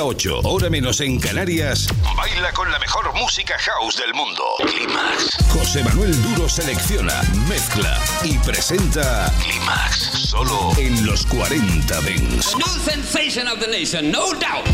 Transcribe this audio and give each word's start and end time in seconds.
8, 0.00 0.40
hora 0.44 0.70
menos 0.70 1.02
en 1.02 1.20
Canarias, 1.20 1.86
baila 2.16 2.50
con 2.54 2.72
la 2.72 2.78
mejor 2.78 3.12
música 3.12 3.58
house 3.58 3.98
del 3.98 4.14
mundo. 4.14 4.42
Climax. 4.56 5.36
José 5.50 5.84
Manuel 5.84 6.16
Duro 6.22 6.48
selecciona, 6.48 7.20
mezcla 7.46 8.02
y 8.24 8.38
presenta 8.38 9.30
Climax, 9.42 9.98
solo 10.30 10.72
en 10.78 11.04
los 11.04 11.26
40 11.26 12.00
Dents. 12.00 12.56
New 12.56 12.66
sensation 12.82 13.46
of 13.46 13.58
the 13.60 13.68
nation, 13.68 14.10
no 14.10 14.32
doubt. 14.32 14.66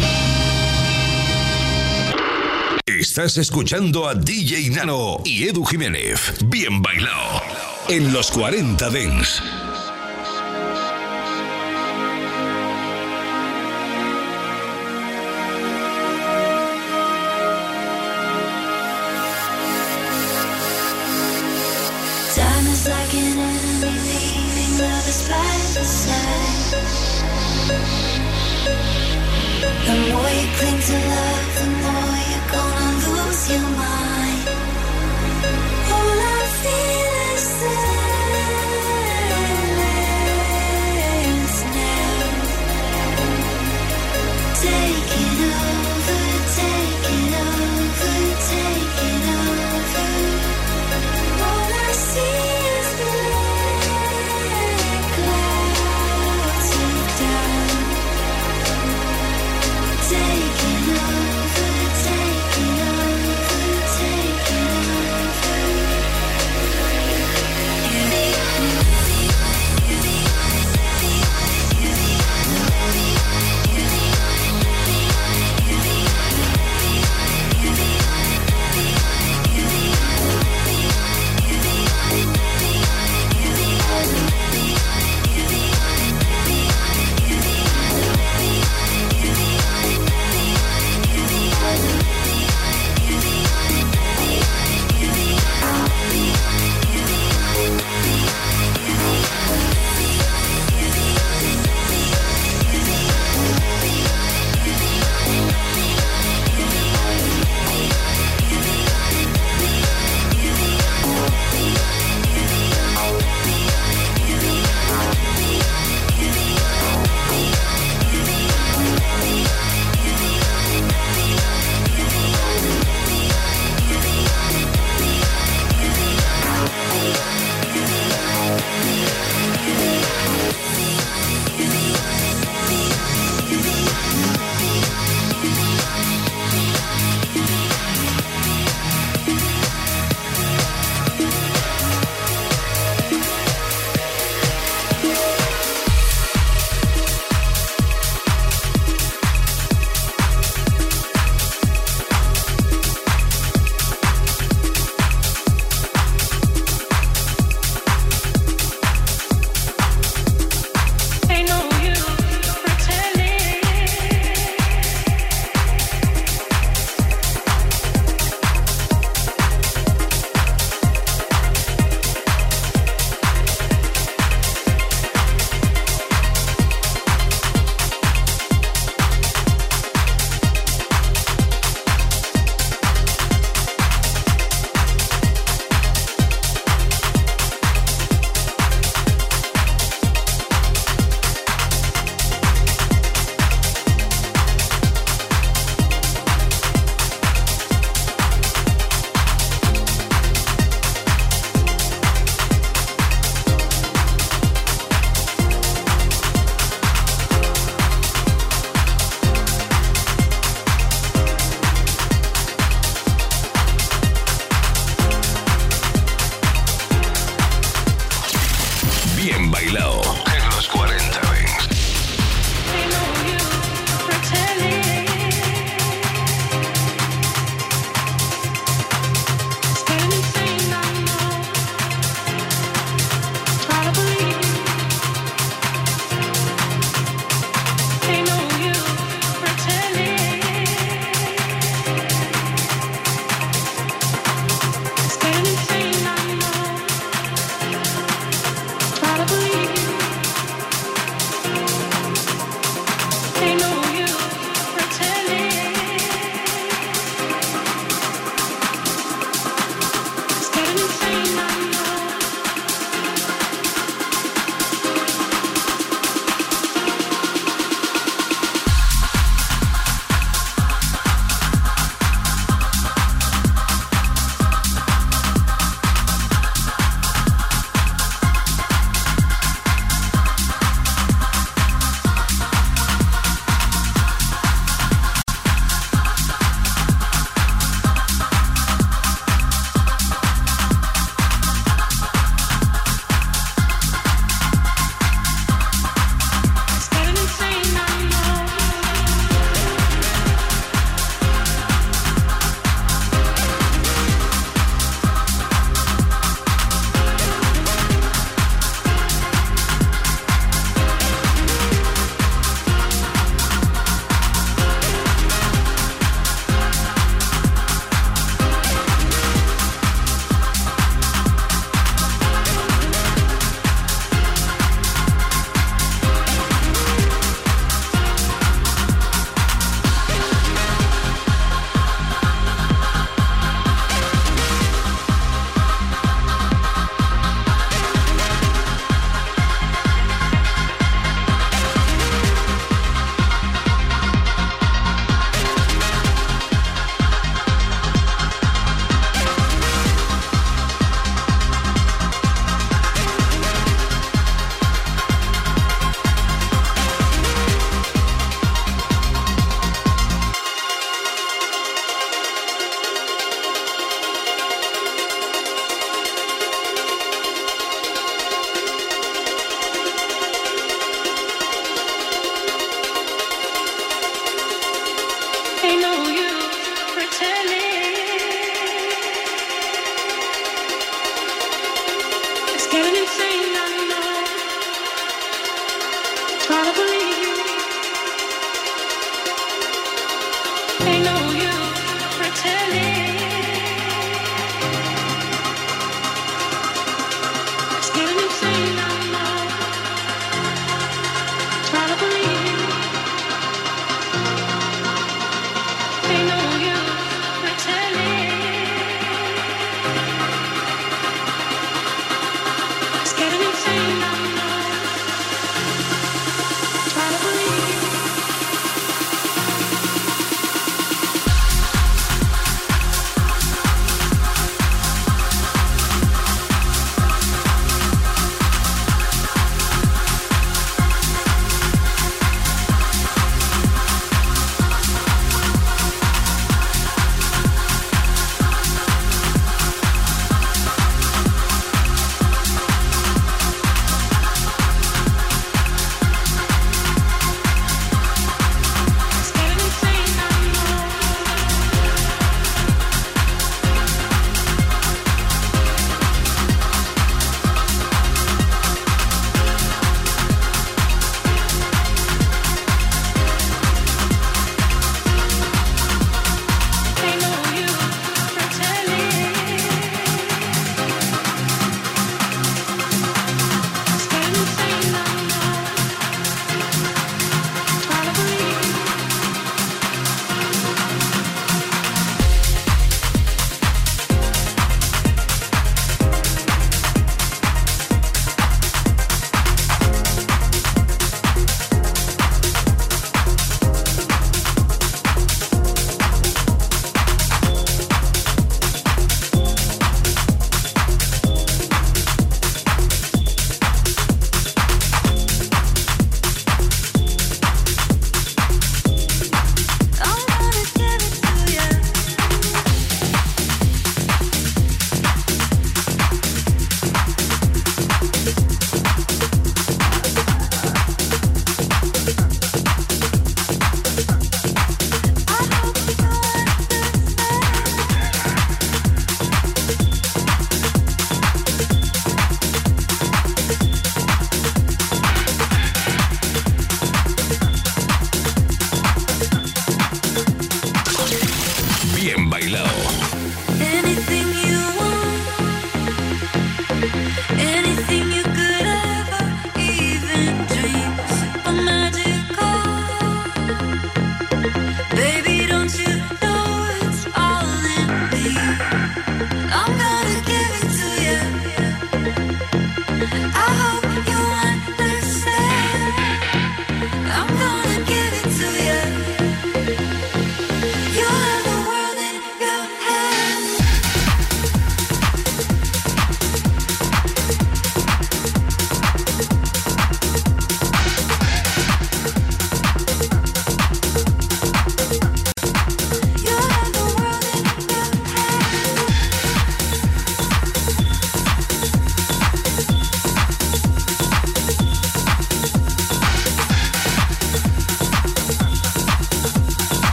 Estás 2.87 3.39
escuchando 3.39 4.09
a 4.09 4.15
DJ 4.15 4.71
Nano 4.71 5.17
y 5.25 5.49
Edu 5.49 5.65
Jiménez. 5.65 6.35
Bien 6.45 6.81
bailado. 6.81 7.43
En 7.89 8.13
los 8.13 8.31
40 8.31 8.89
Dents. 8.91 9.43
The 29.89 29.95
more 29.95 30.29
you 30.29 30.49
cling 30.59 30.81
to 30.89 30.97
love, 31.09 31.47
the 31.57 31.67
more 31.81 32.19
you're 32.29 32.49
gonna 32.53 32.91
lose 33.09 33.51
your 33.51 33.71
mind. 33.71 33.98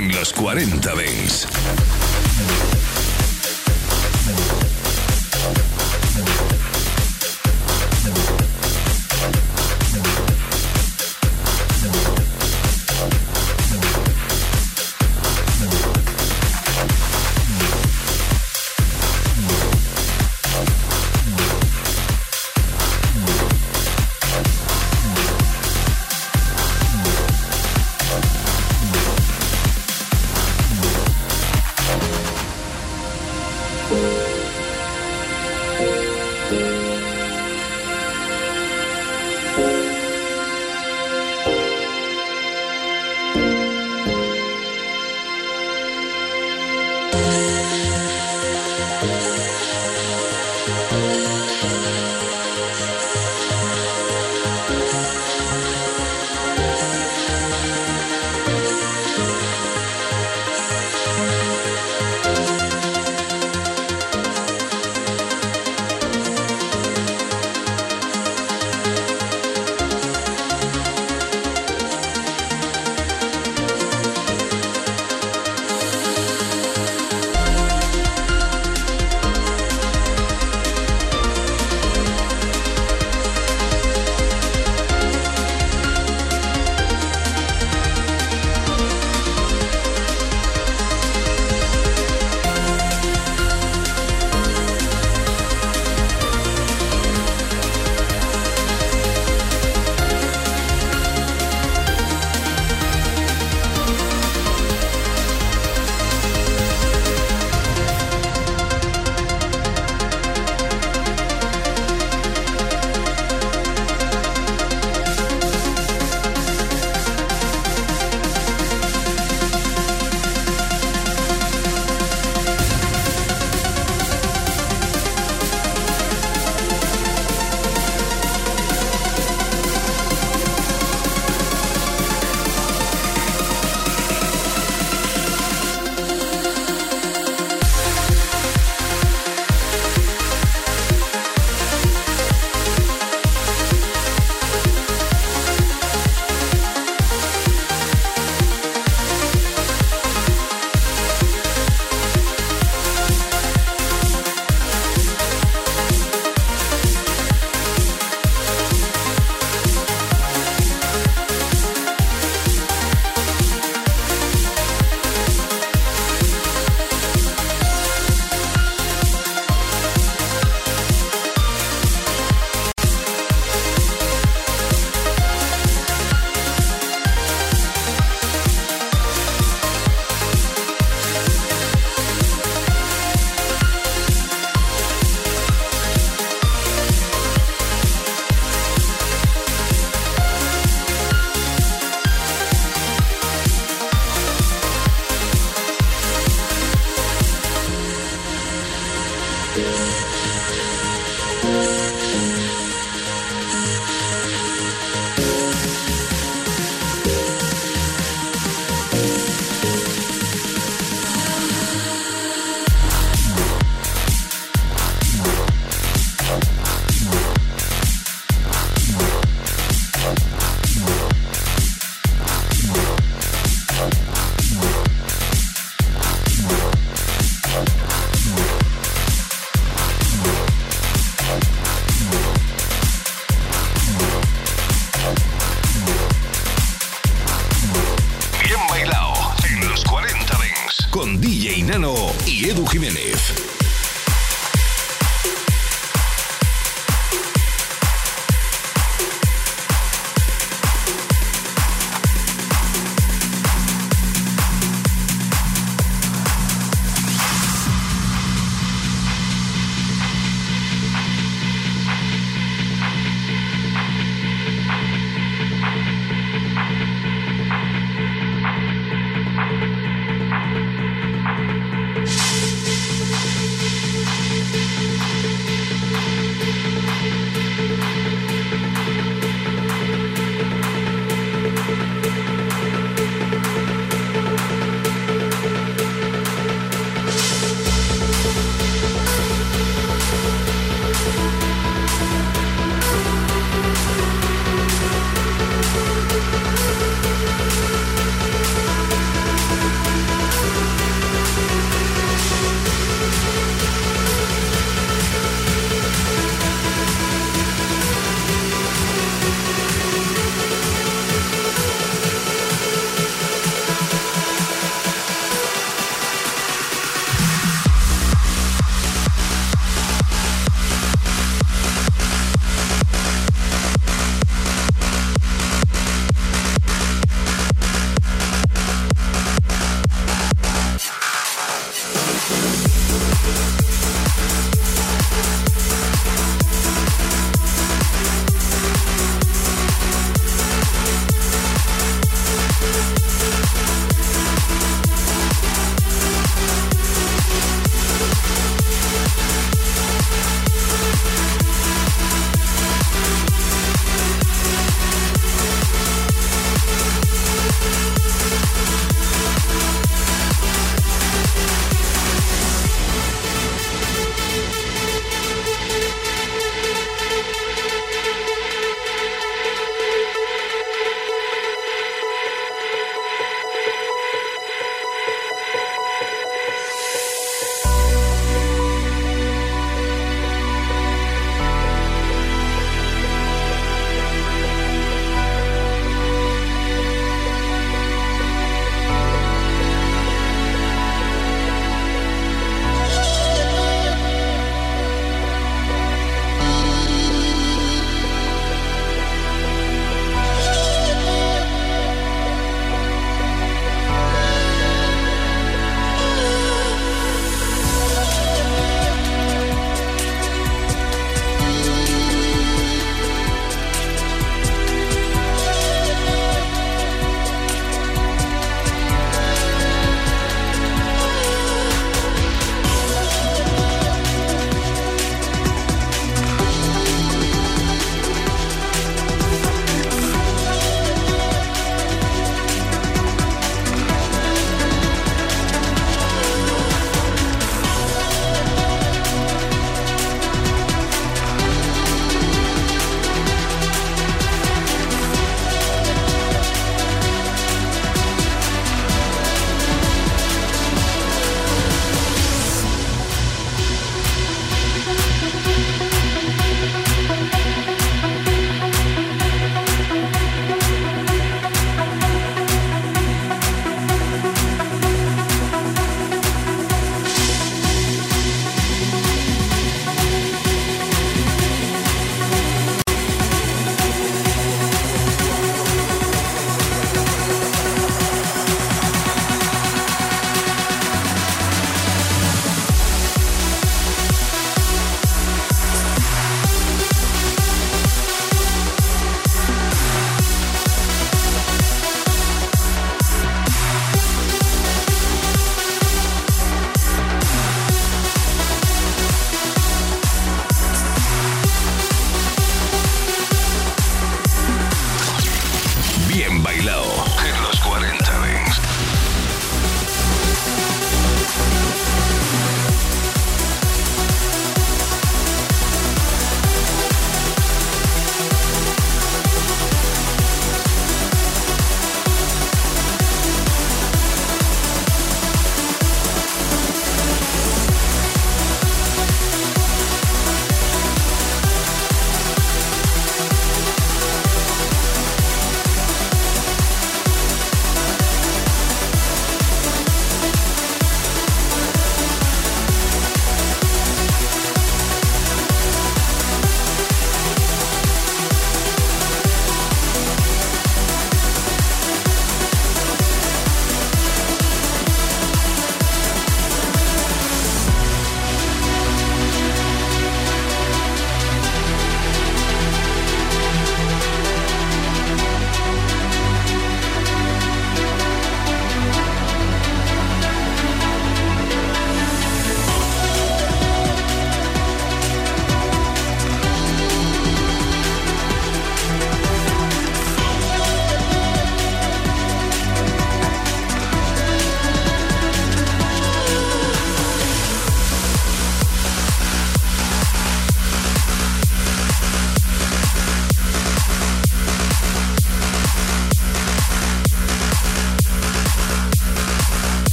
En 0.00 0.08
los 0.14 0.32
40 0.32 0.94
Dents. 0.94 1.99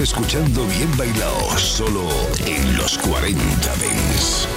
Escuchando 0.00 0.64
Bien 0.68 0.96
Bailado, 0.96 1.58
solo 1.58 2.08
en 2.46 2.76
los 2.78 2.96
40 2.96 3.76
Dents. 3.76 4.48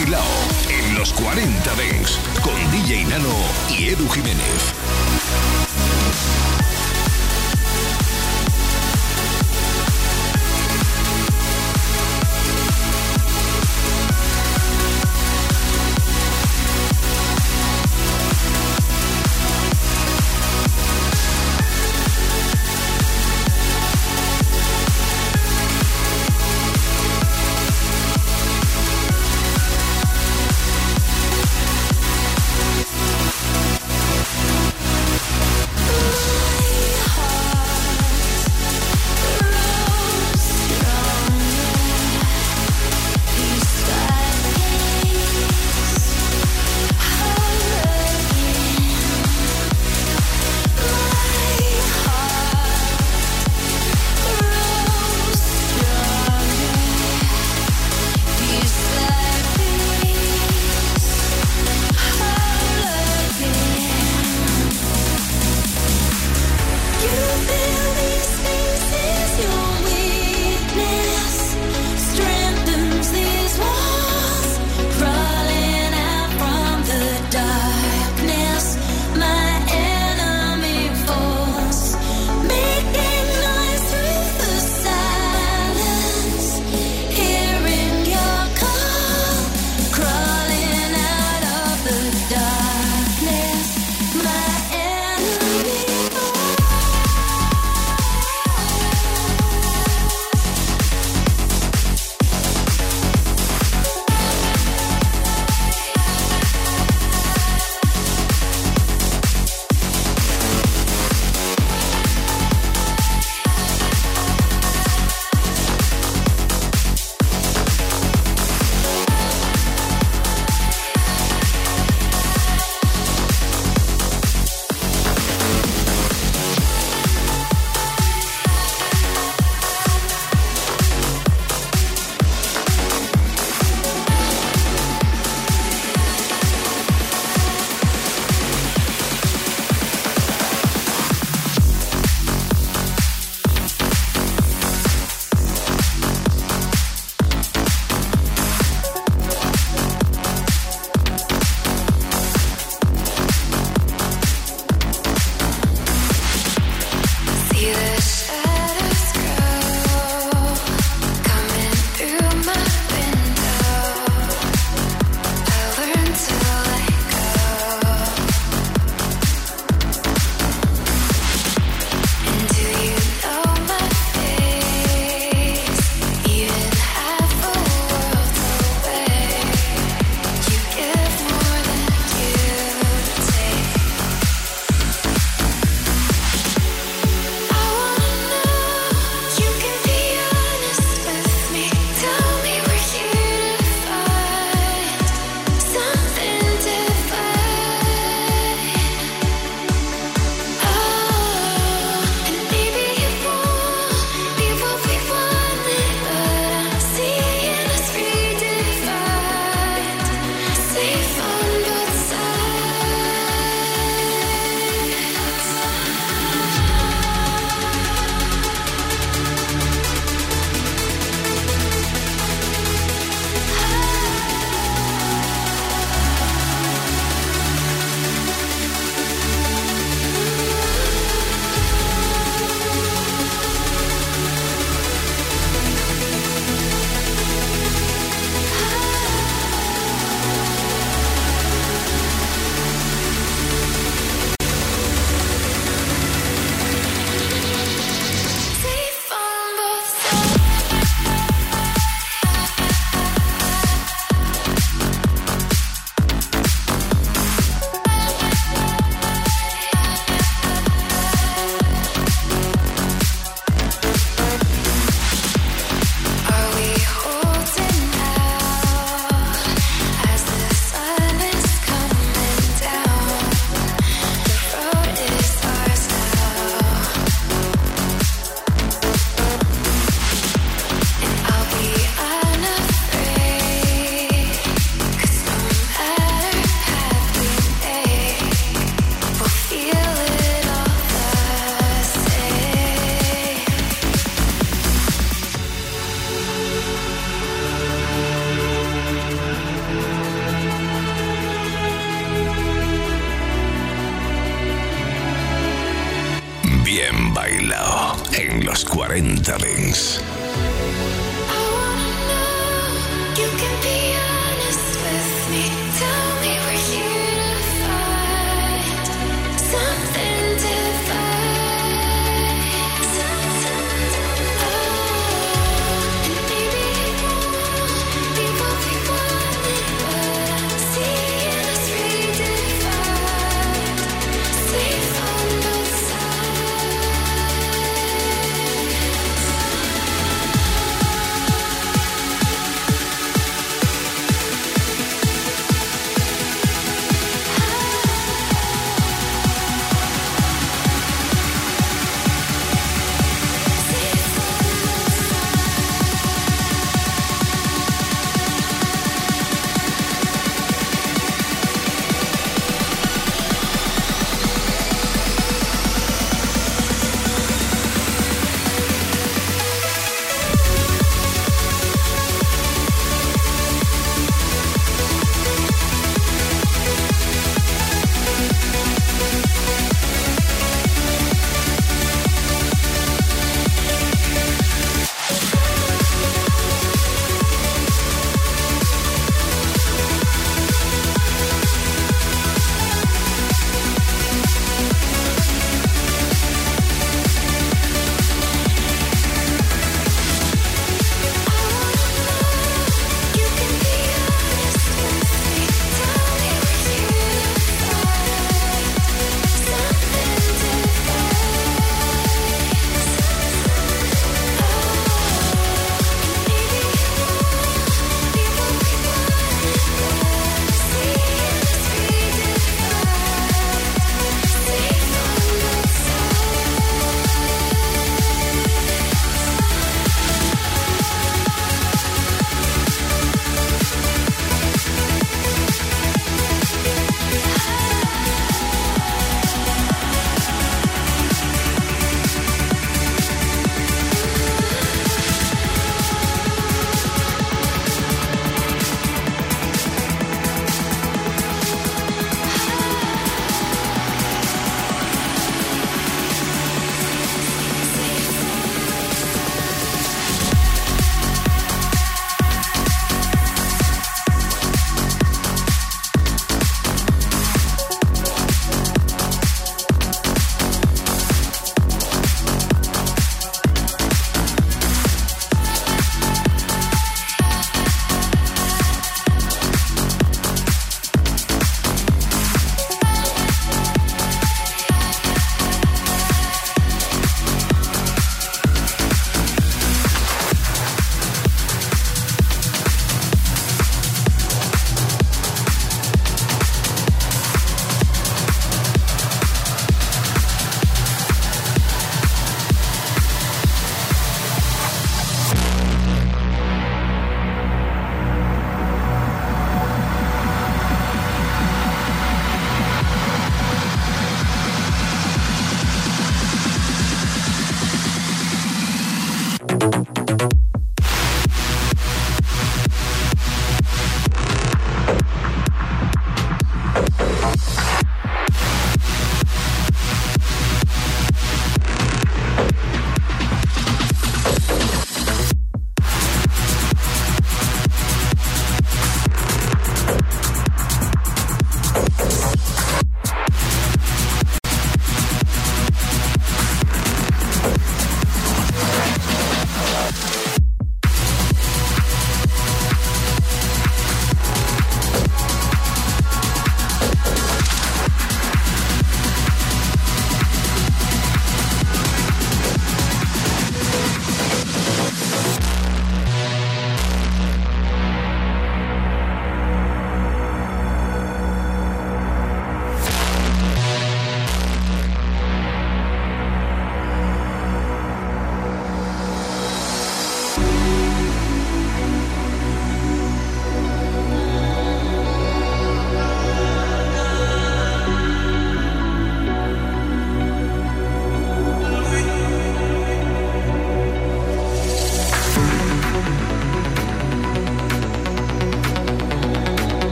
Bailao 0.00 0.24
en 0.70 0.94
los 0.94 1.12
40 1.12 1.74
Dents 1.74 2.18
con 2.42 2.54
DJ 2.70 3.04
Nano 3.04 3.34
y 3.68 3.88
Edu 3.88 4.08
Jiménez. 4.08 4.89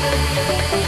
Música 0.00 0.87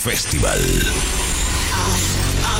Festival. 0.00 0.48
I'm 0.48 0.56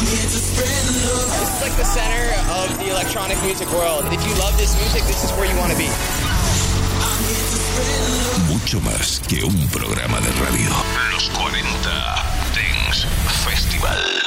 here. 0.05 0.29
It's 0.29 1.63
like 1.63 1.73
the 1.79 1.85
center 1.85 2.35
of 2.53 2.69
the 2.79 2.91
electronic 2.91 3.41
music 3.43 3.73
world. 3.73 4.05
If 4.13 4.23
you 4.29 4.35
love 4.35 4.59
this 4.59 4.77
music, 4.77 5.05
this 5.05 5.25
is 5.25 5.31
where 5.33 5.51
you 5.51 5.57
want 5.57 5.73
to 5.73 5.79
be. 5.79 5.89
Mucho 8.53 8.79
más 8.81 9.21
que 9.27 9.43
un 9.43 9.69
programa 9.69 10.21
de 10.21 10.31
radio. 10.33 10.69
Los 11.13 11.31
40 11.31 12.23
Things 12.53 13.07
Festival. 13.47 14.11